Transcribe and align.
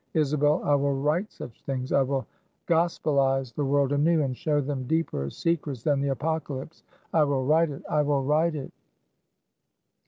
Isabel, 0.15 0.63
I 0.63 0.73
will 0.73 0.95
write 0.99 1.31
such 1.31 1.61
things 1.65 1.91
I 1.91 2.01
will 2.01 2.25
gospelize 2.65 3.53
the 3.53 3.63
world 3.63 3.91
anew, 3.93 4.23
and 4.23 4.35
show 4.35 4.59
them 4.59 4.87
deeper 4.87 5.29
secrets 5.29 5.83
than 5.83 6.01
the 6.01 6.09
Apocalypse! 6.09 6.83
I 7.13 7.23
will 7.23 7.45
write 7.45 7.69
it, 7.69 7.83
I 7.87 8.01
will 8.01 8.23
write 8.23 8.55
it!" 8.55 8.73